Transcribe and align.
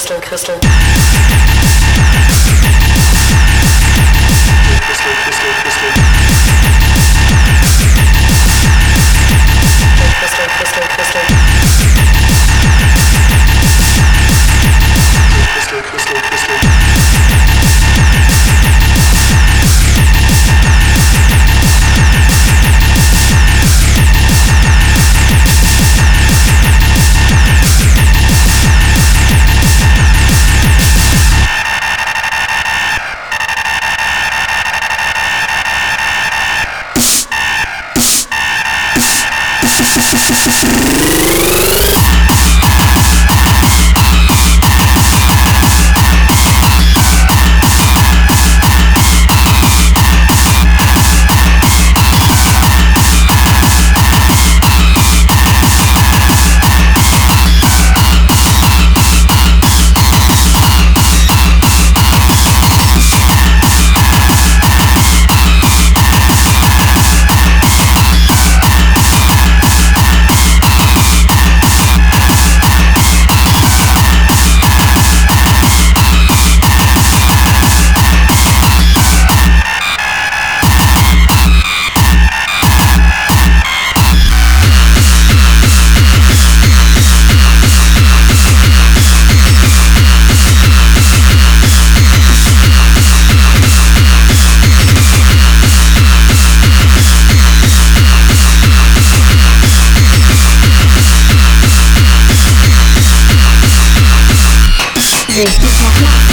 crystal, 0.00 0.20
crystal. 0.22 1.19
Music. 105.40 106.29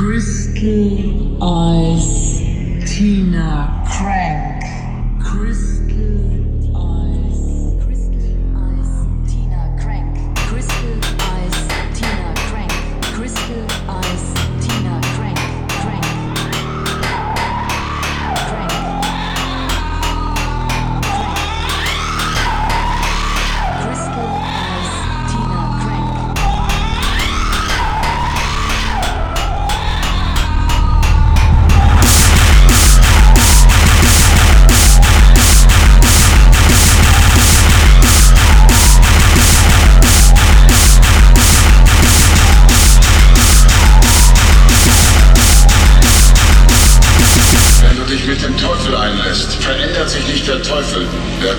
Crystal 0.00 1.36
Eyes 1.42 2.40
Tina 2.88 3.79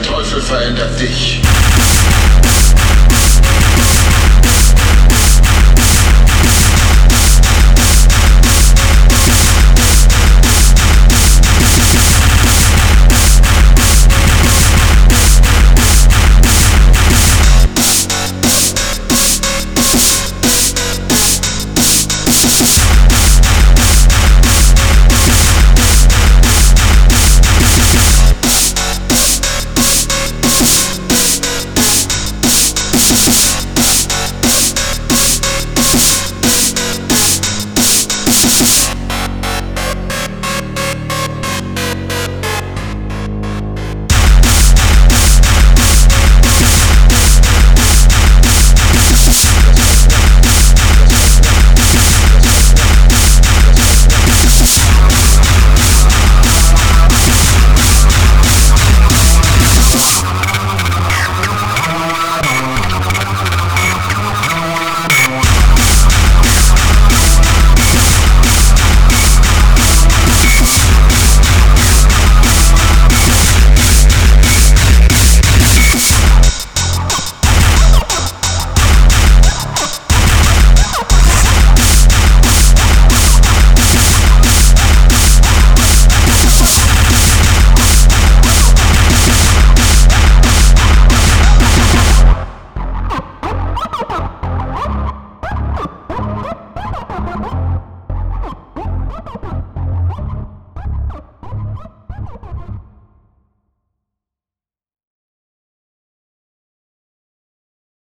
Teufel 0.01 0.41
verändert 0.41 0.99
dich. 0.99 1.41